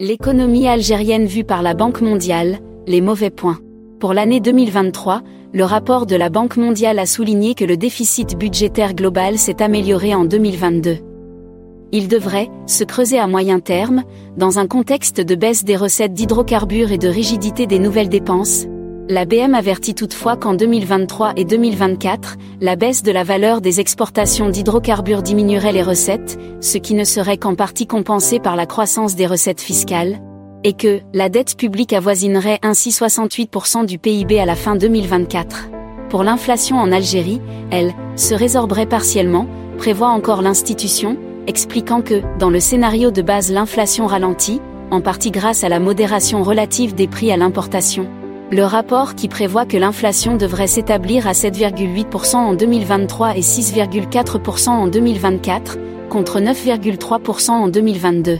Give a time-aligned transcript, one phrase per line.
[0.00, 3.58] L'économie algérienne vue par la Banque mondiale, les mauvais points.
[3.98, 8.94] Pour l'année 2023, le rapport de la Banque mondiale a souligné que le déficit budgétaire
[8.94, 10.98] global s'est amélioré en 2022.
[11.90, 14.04] Il devrait se creuser à moyen terme,
[14.36, 18.66] dans un contexte de baisse des recettes d'hydrocarbures et de rigidité des nouvelles dépenses,
[19.08, 24.50] la BM avertit toutefois qu'en 2023 et 2024, la baisse de la valeur des exportations
[24.50, 29.26] d'hydrocarbures diminuerait les recettes, ce qui ne serait qu'en partie compensé par la croissance des
[29.26, 30.20] recettes fiscales,
[30.62, 35.70] et que la dette publique avoisinerait ainsi 68% du PIB à la fin 2024.
[36.10, 37.40] Pour l'inflation en Algérie,
[37.70, 39.46] elle se résorberait partiellement,
[39.78, 41.16] prévoit encore l'institution,
[41.46, 46.42] expliquant que, dans le scénario de base l'inflation ralentit, en partie grâce à la modération
[46.42, 48.06] relative des prix à l'importation.
[48.50, 54.86] Le rapport qui prévoit que l'inflation devrait s'établir à 7,8% en 2023 et 6,4% en
[54.86, 55.76] 2024,
[56.08, 58.38] contre 9,3% en 2022.